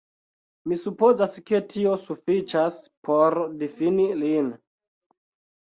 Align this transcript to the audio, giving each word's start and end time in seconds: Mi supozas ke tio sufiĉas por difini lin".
Mi 0.71 0.77
supozas 0.83 1.35
ke 1.49 1.59
tio 1.73 1.91
sufiĉas 2.05 2.79
por 3.11 3.39
difini 3.63 4.07
lin". 4.23 4.49